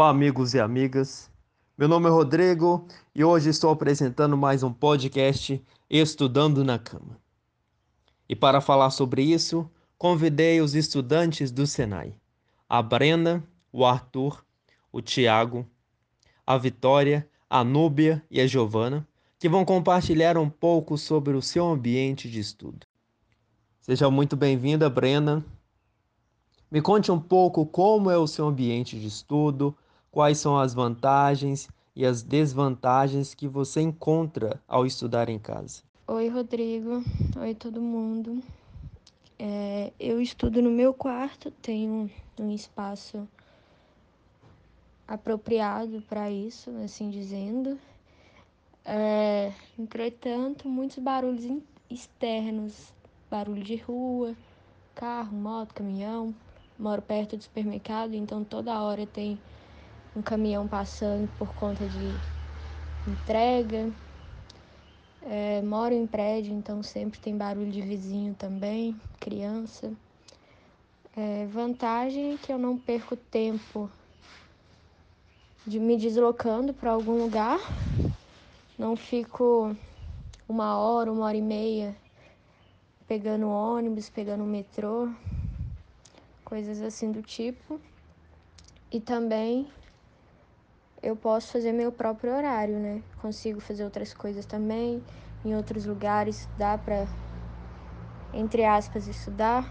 Olá, 0.00 0.08
amigos 0.08 0.54
e 0.54 0.58
amigas. 0.58 1.30
Meu 1.76 1.86
nome 1.86 2.06
é 2.06 2.10
Rodrigo 2.10 2.88
e 3.14 3.22
hoje 3.22 3.50
estou 3.50 3.70
apresentando 3.70 4.34
mais 4.34 4.62
um 4.62 4.72
podcast 4.72 5.62
Estudando 5.90 6.64
na 6.64 6.78
Cama. 6.78 7.20
E 8.26 8.34
para 8.34 8.62
falar 8.62 8.88
sobre 8.92 9.22
isso, 9.22 9.70
convidei 9.98 10.62
os 10.62 10.74
estudantes 10.74 11.50
do 11.50 11.66
Senai: 11.66 12.14
a 12.66 12.80
Brenda, 12.80 13.44
o 13.70 13.84
Arthur, 13.84 14.42
o 14.90 15.02
Tiago, 15.02 15.68
a 16.46 16.56
Vitória, 16.56 17.28
a 17.50 17.62
Núbia 17.62 18.24
e 18.30 18.40
a 18.40 18.46
Giovana, 18.46 19.06
que 19.38 19.50
vão 19.50 19.66
compartilhar 19.66 20.38
um 20.38 20.48
pouco 20.48 20.96
sobre 20.96 21.34
o 21.34 21.42
seu 21.42 21.66
ambiente 21.66 22.26
de 22.30 22.40
estudo. 22.40 22.86
Seja 23.82 24.10
muito 24.10 24.34
bem-vinda, 24.34 24.88
Brenda. 24.88 25.44
Me 26.70 26.80
conte 26.80 27.12
um 27.12 27.20
pouco 27.20 27.66
como 27.66 28.10
é 28.10 28.16
o 28.16 28.26
seu 28.26 28.46
ambiente 28.46 28.98
de 28.98 29.06
estudo, 29.06 29.76
quais 30.10 30.38
são 30.38 30.58
as 30.58 30.74
vantagens 30.74 31.68
e 31.94 32.04
as 32.04 32.22
desvantagens 32.22 33.34
que 33.34 33.46
você 33.46 33.80
encontra 33.80 34.60
ao 34.66 34.86
estudar 34.86 35.28
em 35.28 35.38
casa. 35.38 35.82
Oi, 36.06 36.28
Rodrigo. 36.28 37.02
Oi, 37.38 37.54
todo 37.54 37.80
mundo. 37.80 38.42
É, 39.38 39.92
eu 39.98 40.20
estudo 40.20 40.60
no 40.60 40.70
meu 40.70 40.92
quarto, 40.92 41.50
tenho 41.50 42.10
um 42.38 42.50
espaço 42.50 43.26
apropriado 45.06 46.02
para 46.02 46.30
isso, 46.30 46.70
assim 46.84 47.10
dizendo. 47.10 47.78
É, 48.84 49.52
entretanto, 49.78 50.68
muitos 50.68 50.98
barulhos 50.98 51.44
externos, 51.88 52.92
barulho 53.30 53.62
de 53.62 53.76
rua, 53.76 54.34
carro, 54.94 55.36
moto, 55.36 55.74
caminhão, 55.74 56.34
moro 56.78 57.00
perto 57.02 57.36
do 57.36 57.42
supermercado, 57.42 58.14
então 58.14 58.44
toda 58.44 58.80
hora 58.80 59.06
tem 59.06 59.38
um 60.14 60.22
caminhão 60.22 60.66
passando 60.66 61.28
por 61.38 61.54
conta 61.54 61.88
de 61.88 62.14
entrega. 63.06 63.92
É, 65.22 65.60
moro 65.62 65.94
em 65.94 66.06
prédio, 66.06 66.52
então 66.52 66.82
sempre 66.82 67.20
tem 67.20 67.36
barulho 67.36 67.70
de 67.70 67.82
vizinho 67.82 68.34
também, 68.34 68.98
criança. 69.18 69.92
É, 71.16 71.46
vantagem 71.46 72.34
é 72.34 72.36
que 72.36 72.52
eu 72.52 72.58
não 72.58 72.78
perco 72.78 73.16
tempo 73.16 73.90
de 75.66 75.78
me 75.78 75.96
deslocando 75.96 76.72
para 76.72 76.92
algum 76.92 77.22
lugar, 77.22 77.60
não 78.78 78.96
fico 78.96 79.76
uma 80.48 80.78
hora, 80.78 81.12
uma 81.12 81.26
hora 81.26 81.36
e 81.36 81.42
meia 81.42 81.94
pegando 83.06 83.48
ônibus, 83.48 84.08
pegando 84.08 84.44
metrô 84.44 85.08
coisas 86.44 86.80
assim 86.80 87.10
do 87.10 87.22
tipo. 87.22 87.80
E 88.90 89.00
também 89.00 89.68
eu 91.02 91.16
posso 91.16 91.52
fazer 91.52 91.72
meu 91.72 91.90
próprio 91.90 92.34
horário, 92.34 92.78
né? 92.78 93.02
Consigo 93.20 93.60
fazer 93.60 93.84
outras 93.84 94.12
coisas 94.12 94.44
também, 94.44 95.02
em 95.44 95.54
outros 95.56 95.86
lugares 95.86 96.48
dá 96.56 96.76
para 96.76 97.06
entre 98.32 98.64
aspas 98.64 99.06
estudar. 99.06 99.70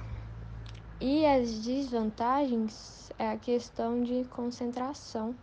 E 0.99 1.25
as 1.25 1.59
desvantagens 1.59 3.09
é 3.17 3.29
a 3.29 3.37
questão 3.37 4.03
de 4.03 4.25
concentração, 4.25 5.33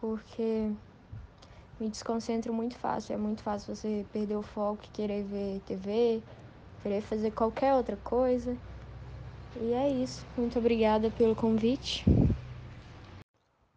porque 0.00 0.70
me 1.80 1.88
desconcentro 1.88 2.52
muito 2.52 2.76
fácil. 2.76 3.14
É 3.14 3.16
muito 3.16 3.42
fácil 3.42 3.74
você 3.74 4.04
perder 4.12 4.36
o 4.36 4.42
foco, 4.42 4.82
querer 4.92 5.24
ver 5.24 5.60
TV, 5.66 6.22
querer 6.82 7.00
fazer 7.00 7.30
qualquer 7.32 7.74
outra 7.74 7.96
coisa. 7.96 8.56
E 9.60 9.72
é 9.72 9.88
isso. 9.88 10.24
Muito 10.36 10.58
obrigada 10.58 11.10
pelo 11.10 11.34
convite. 11.34 12.17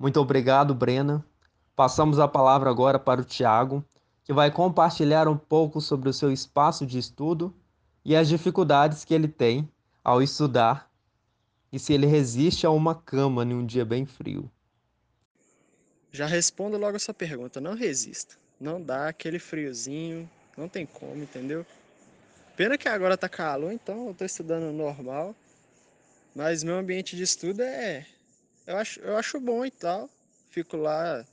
Muito 0.01 0.19
obrigado, 0.19 0.73
Brena. 0.73 1.23
Passamos 1.75 2.17
a 2.17 2.27
palavra 2.27 2.71
agora 2.71 2.97
para 2.97 3.21
o 3.21 3.23
Tiago, 3.23 3.85
que 4.23 4.33
vai 4.33 4.49
compartilhar 4.49 5.27
um 5.27 5.37
pouco 5.37 5.79
sobre 5.79 6.09
o 6.09 6.13
seu 6.13 6.31
espaço 6.31 6.87
de 6.87 6.97
estudo 6.97 7.55
e 8.03 8.15
as 8.15 8.27
dificuldades 8.27 9.05
que 9.05 9.13
ele 9.13 9.27
tem 9.27 9.69
ao 10.03 10.19
estudar 10.19 10.89
e 11.71 11.77
se 11.77 11.93
ele 11.93 12.07
resiste 12.07 12.65
a 12.65 12.71
uma 12.71 12.95
cama 12.95 13.43
em 13.43 13.53
um 13.53 13.63
dia 13.63 13.85
bem 13.85 14.03
frio. 14.07 14.49
Já 16.11 16.25
respondo 16.25 16.79
logo 16.79 16.95
essa 16.95 17.13
pergunta. 17.13 17.61
Não 17.61 17.75
resista. 17.75 18.35
Não 18.59 18.81
dá 18.81 19.09
aquele 19.09 19.37
friozinho. 19.37 20.27
Não 20.57 20.67
tem 20.67 20.83
como, 20.83 21.21
entendeu? 21.21 21.63
Pena 22.57 22.75
que 22.75 22.89
agora 22.89 23.15
tá 23.15 23.29
calor, 23.29 23.71
então 23.71 24.07
eu 24.07 24.15
tô 24.15 24.25
estudando 24.25 24.73
normal. 24.73 25.35
Mas 26.35 26.63
meu 26.63 26.73
ambiente 26.73 27.15
de 27.15 27.21
estudo 27.21 27.61
é. 27.61 28.07
Eu 28.65 28.77
acho, 28.77 28.99
eu 28.99 29.17
acho 29.17 29.39
bom 29.39 29.65
e 29.65 29.71
tal. 29.71 30.09
Fico 30.49 30.77
lá 30.77 31.25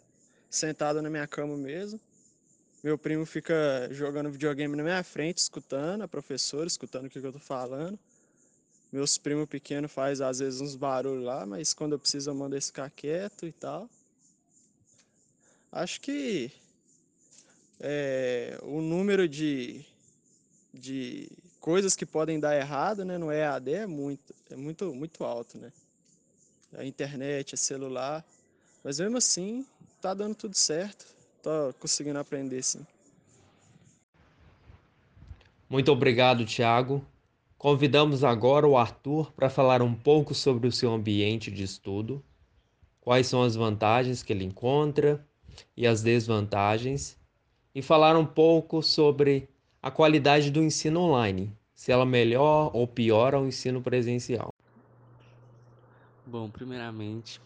sentado 0.49 1.03
na 1.03 1.11
minha 1.11 1.27
cama 1.27 1.57
mesmo. 1.57 2.01
Meu 2.83 2.97
primo 2.97 3.27
fica 3.27 3.89
jogando 3.91 4.31
videogame 4.31 4.77
na 4.77 4.83
minha 4.83 5.03
frente, 5.03 5.39
escutando 5.39 6.03
a 6.03 6.09
professora, 6.09 6.67
escutando 6.67 7.07
o 7.07 7.11
que 7.11 7.19
eu 7.19 7.33
tô 7.33 7.39
falando. 7.39 7.99
Meus 8.91 9.19
primos 9.19 9.49
pequenos 9.49 9.93
faz 9.93 10.21
às 10.21 10.39
vezes 10.39 10.61
uns 10.61 10.77
barulhos 10.77 11.25
lá, 11.25 11.45
mas 11.45 11.75
quando 11.75 11.93
eu 11.93 11.99
preciso 11.99 12.31
eu 12.31 12.35
mando 12.35 12.55
eles 12.55 12.69
ficar 12.69 12.89
quieto 12.91 13.47
e 13.47 13.53
tal. 13.53 13.91
Acho 15.71 16.01
que 16.01 16.51
é, 17.81 18.59
o 18.63 18.81
número 18.81 19.29
de, 19.29 19.85
de 20.73 21.31
coisas 21.61 21.95
que 21.95 22.07
podem 22.07 22.41
dar 22.41 22.57
errado, 22.57 23.05
né, 23.05 23.19
no 23.19 23.31
EAD 23.31 23.73
é 23.75 23.87
muito, 23.87 24.35
é 24.49 24.57
muito, 24.57 24.95
muito 24.95 25.25
alto, 25.25 25.59
né? 25.59 25.71
A 26.77 26.85
internet, 26.85 27.55
a 27.55 27.59
celular, 27.59 28.25
mas 28.85 29.01
mesmo 29.01 29.17
assim 29.17 29.67
tá 30.01 30.13
dando 30.15 30.35
tudo 30.35 30.55
certo, 30.55 31.07
tô 31.43 31.73
conseguindo 31.81 32.19
aprender 32.19 32.63
sim. 32.63 32.87
Muito 35.69 35.91
obrigado, 35.93 36.45
Tiago. 36.45 37.05
Convidamos 37.57 38.23
agora 38.23 38.67
o 38.67 38.77
Arthur 38.77 39.33
para 39.33 39.51
falar 39.51 39.83
um 39.83 39.95
pouco 39.95 40.35
sobre 40.35 40.69
o 40.69 40.73
seu 40.73 40.93
ambiente 40.93 41.51
de 41.51 41.63
estudo, 41.63 42.23
quais 43.01 43.27
são 43.27 43.43
as 43.43 43.57
vantagens 43.57 44.23
que 44.23 44.33
ele 44.33 44.45
encontra 44.45 45.27
e 45.77 45.87
as 45.87 46.03
desvantagens, 46.03 47.19
e 47.75 47.83
falar 47.83 48.17
um 48.17 48.25
pouco 48.25 48.83
sobre 48.83 49.49
a 49.83 49.91
qualidade 49.91 50.51
do 50.51 50.63
ensino 50.63 51.01
online, 51.01 51.53
se 51.75 51.91
ela 51.91 52.07
melhor 52.07 52.71
ou 52.75 52.87
piora 52.87 53.41
o 53.41 53.47
ensino 53.47 53.83
presencial. 53.83 54.51
Bom, 56.31 56.51
primeiramente, 56.51 57.41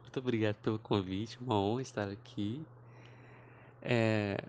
muito 0.00 0.18
obrigado 0.18 0.54
pelo 0.62 0.78
convite, 0.78 1.36
uma 1.38 1.54
honra 1.54 1.82
estar 1.82 2.08
aqui. 2.08 2.62
É, 3.82 4.42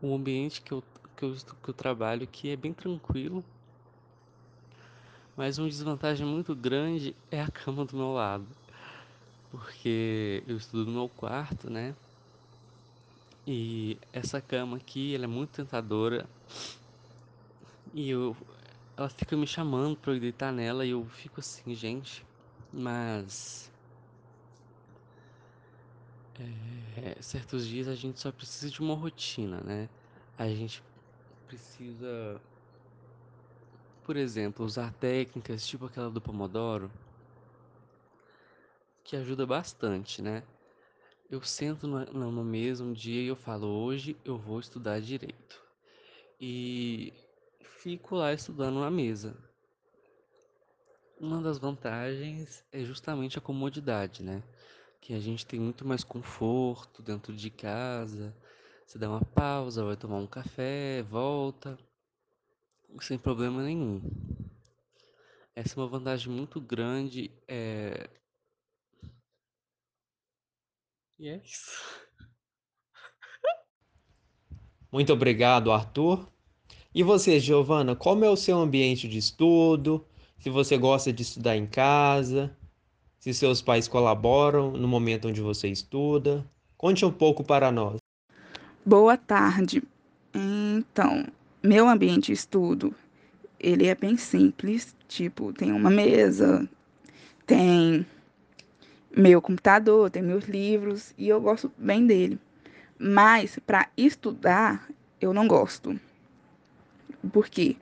o 0.00 0.14
ambiente 0.14 0.62
que 0.62 0.72
eu, 0.72 0.82
que, 1.14 1.24
eu, 1.26 1.36
que 1.62 1.68
eu 1.68 1.74
trabalho 1.74 2.22
aqui 2.22 2.48
é 2.48 2.56
bem 2.56 2.72
tranquilo, 2.72 3.44
mas 5.36 5.58
uma 5.58 5.68
desvantagem 5.68 6.26
muito 6.26 6.54
grande 6.54 7.14
é 7.30 7.42
a 7.42 7.50
cama 7.50 7.84
do 7.84 7.94
meu 7.94 8.14
lado, 8.14 8.46
porque 9.50 10.42
eu 10.46 10.56
estudo 10.56 10.86
no 10.86 10.92
meu 10.92 11.08
quarto, 11.10 11.68
né? 11.68 11.94
E 13.46 13.98
essa 14.14 14.40
cama 14.40 14.78
aqui, 14.78 15.14
ela 15.14 15.24
é 15.24 15.28
muito 15.28 15.50
tentadora. 15.50 16.26
E 17.92 18.08
eu 18.08 18.34
ela 18.96 19.10
fica 19.10 19.36
me 19.36 19.46
chamando 19.46 19.94
pra 19.96 20.14
eu 20.14 20.20
deitar 20.20 20.50
nela 20.50 20.86
e 20.86 20.90
eu 20.90 21.04
fico 21.06 21.40
assim, 21.40 21.74
gente, 21.74 22.24
mas. 22.72 23.70
É, 26.38 27.20
certos 27.20 27.66
dias 27.66 27.86
a 27.86 27.94
gente 27.94 28.18
só 28.18 28.32
precisa 28.32 28.70
de 28.70 28.80
uma 28.80 28.94
rotina, 28.94 29.60
né? 29.60 29.88
A 30.38 30.48
gente 30.48 30.82
precisa, 31.46 32.40
por 34.04 34.16
exemplo, 34.16 34.64
usar 34.64 34.92
técnicas 34.94 35.66
tipo 35.66 35.86
aquela 35.86 36.10
do 36.10 36.20
Pomodoro, 36.20 36.90
que 39.04 39.16
ajuda 39.16 39.44
bastante, 39.44 40.22
né? 40.22 40.42
Eu 41.30 41.42
sento 41.42 41.86
no, 41.86 42.44
mesmo 42.44 42.94
dia 42.94 43.22
e 43.22 43.26
eu 43.26 43.36
falo, 43.36 43.66
hoje 43.66 44.16
eu 44.24 44.38
vou 44.38 44.58
estudar 44.60 45.00
direito. 45.00 45.60
E 46.40 47.12
fico 47.62 48.16
lá 48.16 48.32
estudando 48.32 48.80
na 48.80 48.90
mesa. 48.90 49.36
Uma 51.20 51.42
das 51.42 51.58
vantagens 51.58 52.64
é 52.72 52.82
justamente 52.82 53.36
a 53.36 53.42
comodidade, 53.42 54.22
né? 54.22 54.42
Que 55.02 55.12
a 55.12 55.20
gente 55.20 55.44
tem 55.44 55.60
muito 55.60 55.86
mais 55.86 56.02
conforto 56.02 57.02
dentro 57.02 57.36
de 57.36 57.50
casa. 57.50 58.34
Você 58.86 58.98
dá 58.98 59.10
uma 59.10 59.20
pausa, 59.20 59.84
vai 59.84 59.98
tomar 59.98 60.16
um 60.16 60.26
café, 60.26 61.02
volta, 61.02 61.78
sem 63.02 63.18
problema 63.18 63.62
nenhum. 63.62 64.00
Essa 65.54 65.78
é 65.78 65.82
uma 65.82 65.88
vantagem 65.88 66.32
muito 66.32 66.58
grande. 66.58 67.30
É... 67.46 68.08
E 71.18 71.28
é 71.28 71.36
isso. 71.36 72.00
Muito 74.90 75.12
obrigado, 75.12 75.70
Arthur. 75.70 76.26
E 76.94 77.02
você, 77.02 77.38
Giovana, 77.38 77.94
como 77.94 78.24
é 78.24 78.30
o 78.30 78.36
seu 78.36 78.56
ambiente 78.58 79.06
de 79.06 79.18
estudo? 79.18 80.06
Se 80.40 80.50
você 80.50 80.76
gosta 80.76 81.12
de 81.12 81.22
estudar 81.22 81.56
em 81.56 81.66
casa? 81.66 82.50
se 83.20 83.34
seus 83.34 83.60
pais 83.60 83.86
colaboram 83.86 84.72
no 84.72 84.88
momento 84.88 85.28
onde 85.28 85.42
você 85.42 85.68
estuda. 85.68 86.44
Conte 86.76 87.04
um 87.04 87.12
pouco 87.12 87.44
para 87.44 87.70
nós. 87.70 87.98
Boa 88.84 89.16
tarde. 89.16 89.82
Então, 90.34 91.26
meu 91.62 91.86
ambiente 91.86 92.26
de 92.26 92.32
estudo, 92.32 92.94
ele 93.58 93.86
é 93.86 93.94
bem 93.94 94.16
simples, 94.16 94.96
tipo, 95.06 95.52
tem 95.52 95.70
uma 95.70 95.90
mesa, 95.90 96.66
tem 97.46 98.06
meu 99.14 99.42
computador, 99.42 100.08
tem 100.08 100.22
meus 100.22 100.46
livros 100.46 101.12
e 101.18 101.28
eu 101.28 101.40
gosto 101.42 101.70
bem 101.76 102.06
dele. 102.06 102.38
Mas 102.98 103.58
para 103.66 103.90
estudar, 103.96 104.88
eu 105.20 105.34
não 105.34 105.46
gosto. 105.46 106.00
Por 107.30 107.50
quê? 107.50 107.76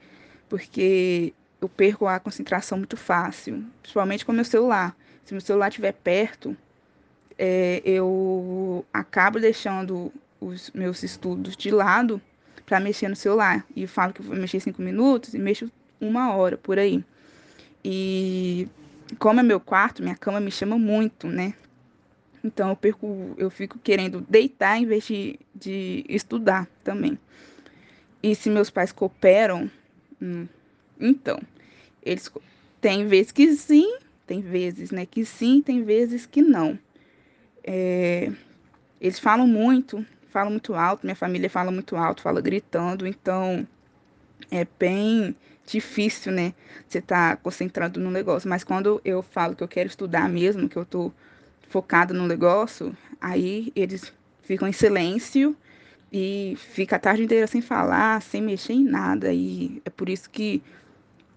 Porque 0.49 1.33
eu 1.61 1.69
perco 1.69 2.07
a 2.07 2.21
concentração 2.21 2.79
muito 2.79 2.97
fácil, 2.97 3.65
principalmente 3.83 4.25
com 4.25 4.33
o 4.33 4.35
meu 4.35 4.45
celular. 4.45 4.97
Se 5.25 5.35
meu 5.35 5.41
celular 5.41 5.69
estiver 5.69 5.93
perto, 5.93 6.57
é, 7.37 7.83
eu 7.85 8.85
acabo 8.93 9.39
deixando 9.39 10.13
os 10.41 10.71
meus 10.71 11.03
estudos 11.03 11.57
de 11.57 11.71
lado 11.71 12.21
para 12.65 12.81
mexer 12.81 13.09
no 13.09 13.17
celular. 13.17 13.65
E 13.75 13.87
falo 13.87 14.13
que 14.13 14.23
vou 14.23 14.37
mexer 14.37 14.61
cinco 14.61 14.81
minutos 14.83 15.35
e 15.35 15.39
mexo 15.39 15.71
uma 16.01 16.35
hora 16.35 16.57
por 16.57 16.79
aí. 16.79 17.05
E 17.85 18.69
como 19.19 19.41
é 19.41 19.43
meu 19.43 19.61
quarto, 19.61 20.03
minha 20.03 20.17
cama 20.17 20.41
me 20.41 20.51
chama 20.51 20.79
muito, 20.79 21.27
né? 21.27 21.55
Então 22.43 22.69
eu 22.69 22.77
perco, 22.77 23.35
eu 23.37 23.51
fico 23.51 23.79
querendo 23.79 24.21
deitar 24.21 24.79
em 24.79 24.87
vez 24.87 25.05
de, 25.05 25.39
de 25.55 26.05
estudar 26.09 26.69
também. 26.85 27.19
E 28.23 28.35
se 28.35 28.49
meus 28.49 28.71
pais 28.71 28.93
cooperam, 28.93 29.71
hum, 30.21 30.47
então, 31.01 31.41
eles 32.03 32.31
tem 32.81 33.07
vezes 33.07 33.33
que 33.33 33.55
sim, 33.55 33.99
tem 34.27 34.41
vezes, 34.41 34.91
né, 34.91 35.07
que 35.07 35.25
sim, 35.25 35.63
tem 35.63 35.83
vezes 35.83 36.27
que 36.27 36.43
não. 36.43 36.79
É, 37.65 38.31
eles 39.01 39.19
falam 39.19 39.47
muito, 39.47 40.05
falam 40.31 40.51
muito 40.51 40.75
alto, 40.75 41.05
minha 41.05 41.17
família 41.17 41.51
fala 41.51 41.71
muito 41.71 41.97
alto, 41.97 42.23
fala 42.23 42.41
gritando, 42.41 43.07
então 43.07 43.67
é 44.51 44.67
bem 44.79 45.35
difícil, 45.67 46.33
né? 46.33 46.55
Você 46.89 47.01
tá 47.01 47.37
concentrando 47.37 48.01
no 48.01 48.11
negócio. 48.11 48.49
Mas 48.49 48.65
quando 48.65 49.01
eu 49.05 49.23
falo 49.23 49.55
que 49.55 49.63
eu 49.63 49.69
quero 49.69 49.89
estudar 49.89 50.29
mesmo, 50.29 50.69
que 50.69 50.77
eu 50.77 50.85
tô 50.85 51.13
focado 51.69 52.15
no 52.15 52.27
negócio, 52.27 52.97
aí 53.21 53.73
eles 53.77 54.13
ficam 54.43 54.67
em 54.67 54.73
silêncio 54.73 55.55
e 56.11 56.57
fica 56.57 56.97
a 56.97 56.99
tarde 56.99 57.25
inteira 57.25 57.47
sem 57.47 57.61
falar, 57.61 58.23
sem 58.23 58.41
mexer 58.41 58.73
em 58.73 58.85
nada. 58.85 59.33
E 59.33 59.83
é 59.85 59.91
por 59.91 60.09
isso 60.09 60.31
que 60.31 60.63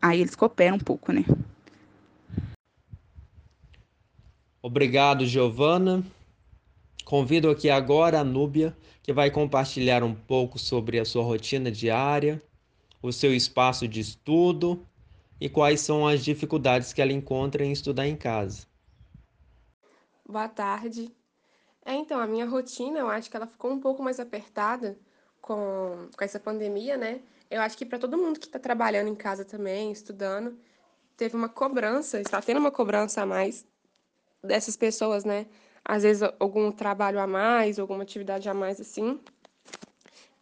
aí 0.01 0.21
eles 0.21 0.35
cooperam 0.35 0.77
um 0.77 0.79
pouco, 0.79 1.11
né? 1.11 1.23
Obrigado, 4.61 5.25
Giovana. 5.25 6.03
Convido 7.03 7.49
aqui 7.49 7.69
agora 7.69 8.19
a 8.19 8.23
Núbia, 8.23 8.75
que 9.01 9.11
vai 9.11 9.31
compartilhar 9.31 10.03
um 10.03 10.13
pouco 10.13 10.59
sobre 10.59 10.99
a 10.99 11.05
sua 11.05 11.23
rotina 11.23 11.71
diária 11.71 12.41
o 13.01 13.11
seu 13.11 13.33
espaço 13.33 13.87
de 13.87 13.99
estudo 13.99 14.85
e 15.39 15.49
quais 15.49 15.81
são 15.81 16.07
as 16.07 16.23
dificuldades 16.23 16.93
que 16.93 17.01
ela 17.01 17.11
encontra 17.11 17.65
em 17.65 17.71
estudar 17.71 18.07
em 18.07 18.15
casa. 18.15 18.67
Boa 20.27 20.47
tarde. 20.47 21.11
É, 21.83 21.95
então, 21.95 22.19
a 22.19 22.27
minha 22.27 22.45
rotina, 22.45 22.99
eu 22.99 23.09
acho 23.09 23.29
que 23.29 23.35
ela 23.35 23.47
ficou 23.47 23.71
um 23.71 23.79
pouco 23.79 24.03
mais 24.03 24.19
apertada 24.19 24.97
com, 25.41 26.07
com 26.15 26.23
essa 26.23 26.39
pandemia, 26.39 26.95
né? 26.95 27.21
Eu 27.51 27.61
acho 27.61 27.77
que 27.77 27.85
para 27.85 27.99
todo 27.99 28.17
mundo 28.17 28.39
que 28.39 28.45
está 28.47 28.57
trabalhando 28.57 29.09
em 29.09 29.15
casa 29.15 29.43
também, 29.43 29.91
estudando, 29.91 30.57
teve 31.17 31.35
uma 31.35 31.49
cobrança, 31.49 32.21
está 32.21 32.41
tendo 32.41 32.59
uma 32.61 32.71
cobrança 32.71 33.21
a 33.21 33.25
mais 33.25 33.67
dessas 34.41 34.77
pessoas, 34.77 35.25
né? 35.25 35.45
Às 35.83 36.03
vezes 36.03 36.23
algum 36.39 36.71
trabalho 36.71 37.19
a 37.19 37.27
mais, 37.27 37.77
alguma 37.77 38.03
atividade 38.03 38.47
a 38.47 38.53
mais 38.53 38.79
assim. 38.79 39.19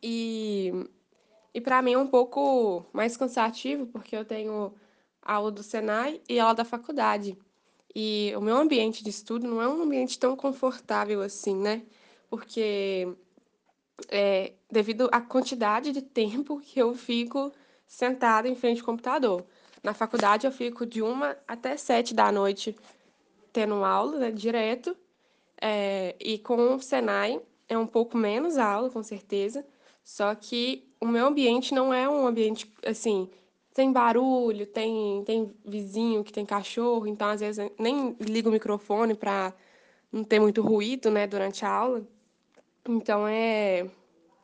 E 0.04 0.72
e 1.52 1.60
para 1.60 1.82
mim 1.82 1.94
é 1.94 1.98
um 1.98 2.06
pouco 2.08 2.86
mais 2.94 3.18
cansativo, 3.18 3.88
porque 3.88 4.16
eu 4.16 4.24
tenho 4.24 4.74
aula 5.22 5.52
do 5.52 5.64
Senai 5.64 6.22
e 6.30 6.40
aula 6.40 6.54
da 6.54 6.64
faculdade. 6.64 7.36
E 7.96 8.32
o 8.38 8.42
meu 8.42 8.56
ambiente 8.56 9.04
de 9.04 9.10
estudo 9.10 9.48
não 9.48 9.60
é 9.60 9.68
um 9.68 9.82
ambiente 9.82 10.20
tão 10.20 10.36
confortável 10.36 11.22
assim, 11.22 11.56
né? 11.56 11.82
Porque 12.30 13.12
é, 14.08 14.54
devido 14.72 15.10
à 15.12 15.20
quantidade 15.22 15.92
de 15.92 16.02
tempo 16.02 16.60
que 16.60 16.80
eu 16.80 16.94
fico 16.96 17.52
sentada 17.88 18.48
em 18.48 18.56
frente 18.56 18.80
ao 18.80 18.86
computador. 18.86 19.46
Na 19.84 19.94
faculdade 19.94 20.46
eu 20.46 20.52
fico 20.52 20.86
de 20.86 21.02
uma 21.02 21.36
até 21.48 21.76
sete 21.78 22.14
da 22.14 22.32
noite 22.32 22.76
tendo 23.52 23.84
aula, 23.84 24.20
né, 24.20 24.32
direto. 24.32 24.96
É, 25.62 26.16
e 26.20 26.38
com 26.38 26.76
o 26.76 26.82
Senai 26.82 27.42
é 27.68 27.78
um 27.78 27.88
pouco 27.88 28.18
menos 28.18 28.58
aula, 28.58 28.90
com 28.90 29.04
certeza. 29.04 29.66
Só 30.04 30.34
que 30.36 30.88
o 31.00 31.08
meu 31.08 31.28
ambiente 31.28 31.74
não 31.74 31.94
é 31.94 32.10
um 32.10 32.26
ambiente 32.28 32.72
assim, 32.86 33.30
tem 33.74 33.92
barulho, 33.92 34.66
tem, 34.66 35.24
tem 35.24 35.54
vizinho 35.66 36.24
que 36.24 36.34
tem 36.34 36.46
cachorro, 36.46 37.08
então 37.08 37.28
às 37.30 37.40
vezes 37.40 37.72
nem 37.78 38.16
ligo 38.20 38.50
o 38.50 38.52
microfone 38.52 39.16
para 39.16 39.54
não 40.12 40.24
ter 40.24 40.40
muito 40.40 40.62
ruído, 40.62 41.10
né, 41.10 41.28
durante 41.28 41.64
a 41.64 41.70
aula. 41.70 42.06
Então 42.90 43.28
é 43.28 43.88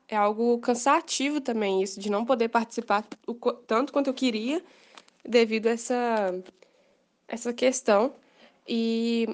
é 0.07 0.15
algo 0.15 0.59
cansativo 0.59 1.42
também 1.42 1.81
isso 1.81 2.00
de 2.00 2.12
não 2.12 2.24
poder 2.24 2.47
participar 2.50 3.03
o, 3.25 3.33
tanto 3.33 3.92
quanto 3.92 4.07
eu 4.07 4.13
queria 4.13 4.63
devido 5.27 5.65
a 5.65 5.71
essa 5.71 6.44
essa 7.27 7.51
questão. 7.51 8.13
E 8.68 9.27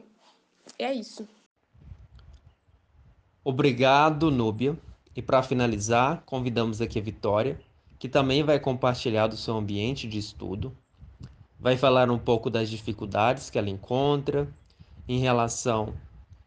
é 0.80 0.94
isso. 0.94 1.28
Obrigado, 3.44 4.32
Núbia. 4.32 4.78
E 5.16 5.22
para 5.22 5.44
finalizar, 5.44 6.24
convidamos 6.26 6.80
aqui 6.80 6.98
a 7.00 7.02
Vitória, 7.02 7.60
que 8.00 8.08
também 8.08 8.44
vai 8.44 8.60
compartilhar 8.60 9.28
do 9.28 9.36
seu 9.36 9.56
ambiente 9.58 10.08
de 10.08 10.18
estudo, 10.18 10.76
vai 11.60 11.76
falar 11.76 12.10
um 12.10 12.18
pouco 12.18 12.50
das 12.50 12.70
dificuldades 12.70 13.50
que 13.50 13.58
ela 13.58 13.70
encontra 13.70 14.48
em 15.08 15.20
relação 15.20 15.94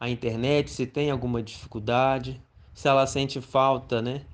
à 0.00 0.08
internet, 0.08 0.70
se 0.70 0.86
tem 0.86 1.10
alguma 1.10 1.42
dificuldade, 1.42 2.40
se 2.74 2.88
ela 2.88 3.06
sente 3.06 3.40
falta, 3.40 4.02
né, 4.02 4.26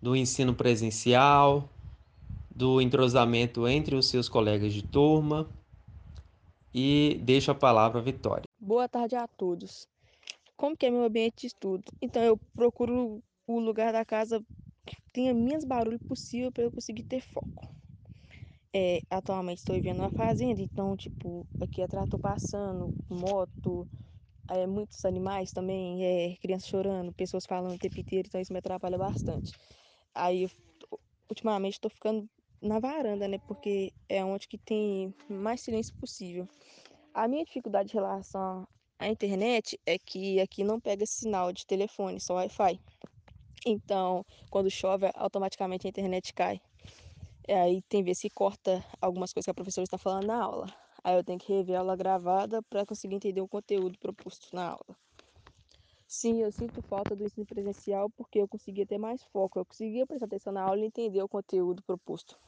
do 0.00 0.14
ensino 0.14 0.54
presencial, 0.54 1.68
do 2.54 2.80
entrosamento 2.80 3.66
entre 3.68 3.94
os 3.96 4.06
seus 4.06 4.28
colegas 4.28 4.72
de 4.72 4.82
turma. 4.82 5.48
E 6.72 7.20
deixo 7.24 7.50
a 7.50 7.54
palavra 7.54 7.98
à 7.98 8.02
Vitória. 8.02 8.44
Boa 8.60 8.88
tarde 8.88 9.16
a 9.16 9.26
todos. 9.26 9.88
Como 10.56 10.76
que 10.76 10.86
é 10.86 10.90
meu 10.90 11.04
ambiente 11.04 11.42
de 11.42 11.46
estudo? 11.48 11.84
Então 12.00 12.22
eu 12.22 12.38
procuro 12.54 13.22
o 13.46 13.58
lugar 13.58 13.92
da 13.92 14.04
casa 14.04 14.40
que 14.84 14.96
tenha 15.12 15.34
menos 15.34 15.64
barulho 15.64 15.98
possível 16.00 16.52
para 16.52 16.64
eu 16.64 16.70
conseguir 16.72 17.04
ter 17.04 17.20
foco. 17.20 17.68
É, 18.74 19.00
atualmente 19.10 19.58
estou 19.58 19.74
vivendo 19.74 19.98
na 19.98 20.10
fazenda, 20.10 20.60
então, 20.60 20.94
tipo, 20.96 21.46
aqui 21.60 21.80
é 21.80 21.88
trator 21.88 22.20
passando, 22.20 22.92
moto, 23.08 23.88
é, 24.48 24.66
muitos 24.66 25.04
animais 25.04 25.52
também, 25.52 26.04
é, 26.04 26.36
crianças 26.36 26.68
chorando, 26.68 27.12
pessoas 27.12 27.46
falando 27.46 27.74
o 27.74 27.78
tempo 27.78 28.00
inteiro, 28.00 28.28
então 28.28 28.40
isso 28.40 28.52
me 28.52 28.58
atrapalha 28.58 28.98
bastante. 28.98 29.54
Aí, 30.14 30.48
ultimamente, 31.28 31.74
estou 31.74 31.90
ficando 31.90 32.28
na 32.60 32.80
varanda, 32.80 33.28
né, 33.28 33.38
porque 33.46 33.92
é 34.08 34.24
onde 34.24 34.48
que 34.48 34.58
tem 34.58 35.14
mais 35.28 35.60
silêncio 35.60 35.94
possível. 35.94 36.48
A 37.14 37.28
minha 37.28 37.44
dificuldade 37.44 37.90
em 37.90 37.94
relação 37.94 38.66
à 38.98 39.08
internet 39.08 39.78
é 39.86 39.98
que 39.98 40.40
aqui 40.40 40.64
não 40.64 40.80
pega 40.80 41.06
sinal 41.06 41.52
de 41.52 41.66
telefone, 41.66 42.20
só 42.20 42.34
Wi-Fi. 42.34 42.80
Então, 43.66 44.24
quando 44.50 44.70
chove, 44.70 45.10
automaticamente 45.14 45.86
a 45.86 45.90
internet 45.90 46.32
cai. 46.32 46.60
Aí 47.48 47.82
tem 47.88 48.02
vezes 48.02 48.22
que 48.22 48.30
corta 48.30 48.84
algumas 49.00 49.32
coisas 49.32 49.46
que 49.46 49.50
a 49.50 49.54
professora 49.54 49.84
está 49.84 49.98
falando 49.98 50.26
na 50.26 50.42
aula. 50.42 50.87
Aí 51.02 51.16
eu 51.16 51.24
tenho 51.24 51.38
que 51.38 51.52
rever 51.52 51.76
a 51.76 51.80
aula 51.80 51.96
gravada 51.96 52.62
para 52.62 52.86
conseguir 52.86 53.16
entender 53.16 53.40
o 53.40 53.48
conteúdo 53.48 53.98
proposto 53.98 54.54
na 54.54 54.70
aula. 54.70 54.96
Sim, 56.06 56.42
eu 56.42 56.50
sinto 56.50 56.80
falta 56.82 57.14
do 57.14 57.24
ensino 57.24 57.46
presencial 57.46 58.08
porque 58.10 58.38
eu 58.40 58.48
conseguia 58.48 58.86
ter 58.86 58.96
mais 58.98 59.22
foco, 59.24 59.58
eu 59.58 59.66
conseguia 59.66 60.06
prestar 60.06 60.26
atenção 60.26 60.52
na 60.52 60.62
aula 60.62 60.80
e 60.80 60.84
entender 60.84 61.22
o 61.22 61.28
conteúdo 61.28 61.82
proposto, 61.82 62.38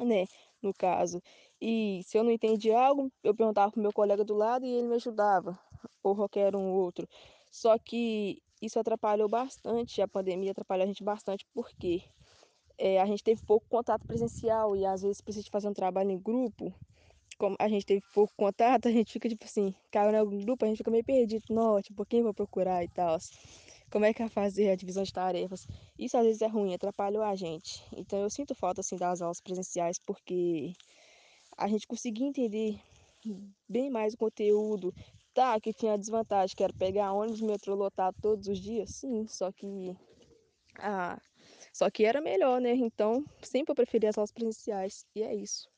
né, 0.00 0.26
no 0.62 0.74
caso. 0.74 1.20
E 1.60 2.02
se 2.04 2.18
eu 2.18 2.24
não 2.24 2.30
entendia 2.32 2.80
algo, 2.80 3.12
eu 3.24 3.34
perguntava 3.34 3.72
pro 3.72 3.82
meu 3.82 3.92
colega 3.92 4.24
do 4.24 4.34
lado 4.34 4.66
e 4.66 4.70
ele 4.70 4.88
me 4.88 4.96
ajudava, 4.96 5.58
ou 6.02 6.16
qualquer 6.16 6.56
um 6.56 6.72
outro. 6.72 7.08
Só 7.50 7.78
que 7.78 8.42
isso 8.62 8.78
atrapalhou 8.80 9.28
bastante, 9.28 10.02
a 10.02 10.08
pandemia 10.08 10.52
atrapalhou 10.52 10.84
a 10.84 10.86
gente 10.88 11.04
bastante, 11.04 11.46
porque 11.54 12.02
é, 12.78 13.00
a 13.00 13.06
gente 13.06 13.22
teve 13.24 13.42
pouco 13.42 13.66
contato 13.68 14.04
presencial 14.06 14.76
e 14.76 14.84
às 14.86 15.02
vezes 15.02 15.20
precisa 15.20 15.46
fazer 15.50 15.68
um 15.68 15.74
trabalho 15.74 16.10
em 16.10 16.18
grupo, 16.20 16.74
como 17.38 17.56
a 17.58 17.68
gente 17.68 17.86
teve 17.86 18.02
pouco 18.12 18.32
contato, 18.36 18.88
a 18.88 18.90
gente 18.90 19.12
fica 19.12 19.28
tipo 19.28 19.44
assim, 19.44 19.74
caiu 19.90 20.12
em 20.12 20.16
algum 20.16 20.38
grupo, 20.40 20.64
a 20.64 20.68
gente 20.68 20.78
fica 20.78 20.90
meio 20.90 21.04
perdido, 21.04 21.44
não, 21.50 21.80
tipo, 21.80 22.04
quem 22.04 22.22
vou 22.22 22.34
procurar 22.34 22.84
e 22.84 22.88
tal. 22.88 23.16
Como 23.90 24.04
é 24.04 24.12
que 24.12 24.20
vai 24.20 24.28
fazer 24.28 24.70
a 24.70 24.76
divisão 24.76 25.02
de 25.02 25.12
tarefas? 25.12 25.66
Isso 25.98 26.16
às 26.18 26.24
vezes 26.24 26.42
é 26.42 26.46
ruim, 26.46 26.74
atrapalhou 26.74 27.22
a 27.22 27.34
gente. 27.34 27.82
Então 27.96 28.18
eu 28.20 28.28
sinto 28.28 28.54
falta 28.54 28.80
assim 28.80 28.96
das 28.96 29.22
aulas 29.22 29.40
presenciais 29.40 29.98
porque 29.98 30.72
a 31.56 31.68
gente 31.68 31.86
conseguia 31.86 32.26
entender 32.26 32.78
bem 33.68 33.90
mais 33.90 34.14
o 34.14 34.18
conteúdo, 34.18 34.92
Tá, 35.38 35.60
que 35.60 35.72
tinha 35.72 35.92
a 35.92 35.96
desvantagem, 35.96 36.56
que 36.56 36.64
era 36.64 36.72
pegar 36.72 37.12
ônibus, 37.12 37.40
metrô 37.40 37.76
lotado 37.76 38.16
todos 38.20 38.48
os 38.48 38.58
dias, 38.58 38.90
sim, 38.90 39.24
só 39.28 39.52
que. 39.52 39.96
Ah, 40.80 41.16
só 41.72 41.88
que 41.88 42.04
era 42.04 42.20
melhor, 42.20 42.60
né? 42.60 42.72
Então, 42.72 43.24
sempre 43.40 43.70
eu 43.70 43.76
preferia 43.76 44.10
as 44.10 44.18
aulas 44.18 44.32
presenciais, 44.32 45.06
e 45.14 45.22
é 45.22 45.32
isso. 45.32 45.68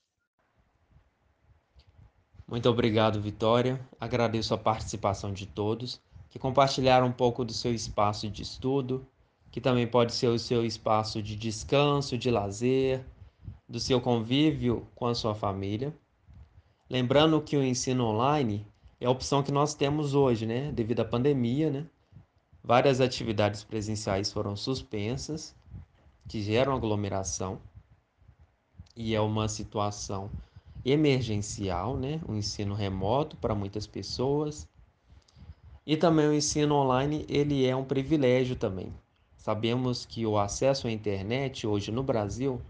Muito 2.51 2.69
obrigado, 2.69 3.21
Vitória. 3.21 3.81
Agradeço 4.01 4.53
a 4.53 4.59
participação 4.59 5.33
de 5.33 5.47
todos 5.47 6.01
que 6.31 6.37
compartilharam 6.37 7.07
um 7.07 7.13
pouco 7.13 7.45
do 7.45 7.53
seu 7.53 7.73
espaço 7.73 8.29
de 8.29 8.43
estudo, 8.43 9.07
que 9.53 9.61
também 9.61 9.87
pode 9.87 10.13
ser 10.13 10.27
o 10.27 10.39
seu 10.39 10.67
espaço 10.67 11.23
de 11.23 11.37
descanso, 11.37 12.19
de 12.19 12.29
lazer, 12.29 13.07
do 13.69 13.79
seu 13.79 14.01
convívio 14.01 14.85
com 14.97 15.07
a 15.07 15.15
sua 15.15 15.33
família. 15.33 15.95
Lembrando 16.89 17.41
que 17.41 17.57
o 17.57 17.63
ensino 17.63 18.05
online 18.05 18.67
é 19.01 19.07
a 19.07 19.11
opção 19.11 19.45
que 19.45 19.53
nós 19.53 19.73
temos 19.73 20.13
hoje, 20.13 20.45
né? 20.45 20.73
Devido 20.73 21.01
à 21.01 21.05
pandemia, 21.05 21.71
né? 21.71 21.87
Várias 22.65 23.01
atividades 23.01 23.63
presenciais 23.63 24.33
foram 24.33 24.57
suspensas, 24.57 25.55
que 26.29 26.43
geram 26.43 26.75
aglomeração, 26.75 27.61
e 28.97 29.15
é 29.15 29.21
uma 29.21 29.47
situação 29.49 30.29
emergencial, 30.85 31.97
né? 31.97 32.21
O 32.27 32.35
ensino 32.35 32.75
remoto 32.75 33.37
para 33.37 33.55
muitas 33.55 33.87
pessoas. 33.87 34.69
E 35.87 35.97
também 35.97 36.29
o 36.29 36.35
ensino 36.35 36.75
online, 36.75 37.25
ele 37.29 37.67
é 37.67 37.75
um 37.75 37.85
privilégio 37.85 38.57
também. 38.57 38.93
Sabemos 39.37 40.05
que 40.05 40.27
o 40.27 40.39
acesso 40.39 40.87
à 40.87 40.91
internet 40.91 41.67
hoje 41.67 41.91
no 41.91 42.03
Brasil 42.03 42.61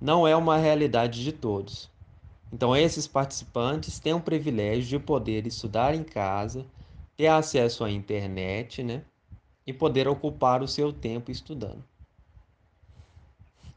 não 0.00 0.26
é 0.26 0.36
uma 0.36 0.56
realidade 0.56 1.22
de 1.22 1.32
todos. 1.32 1.90
Então, 2.52 2.76
esses 2.76 3.06
participantes 3.06 3.98
têm 3.98 4.14
o 4.14 4.20
privilégio 4.20 4.88
de 4.88 4.98
poder 4.98 5.46
estudar 5.46 5.94
em 5.94 6.02
casa, 6.02 6.66
ter 7.16 7.26
acesso 7.26 7.84
à 7.84 7.90
internet, 7.90 8.82
né? 8.82 9.04
E 9.66 9.72
poder 9.72 10.08
ocupar 10.08 10.62
o 10.62 10.68
seu 10.68 10.92
tempo 10.92 11.30
estudando. 11.30 11.84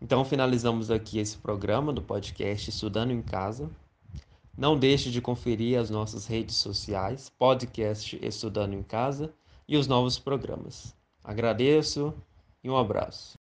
Então, 0.02 0.26
finalizamos 0.26 0.90
aqui 0.90 1.20
esse 1.20 1.38
programa 1.38 1.94
do 1.94 2.02
podcast 2.02 2.72
Estudando 2.72 3.12
em 3.12 3.22
Casa. 3.22 3.70
Não 4.58 4.78
deixe 4.78 5.12
de 5.12 5.22
conferir 5.22 5.80
as 5.80 5.92
nossas 5.92 6.26
redes 6.26 6.56
sociais, 6.56 7.30
podcast 7.38 8.18
Estudando 8.20 8.74
em 8.74 8.82
Casa 8.82 9.32
e 9.68 9.78
os 9.78 9.88
novos 9.88 10.18
programas. 10.18 10.96
Agradeço 11.24 12.14
e 12.64 12.70
um 12.70 12.76
abraço. 12.76 13.41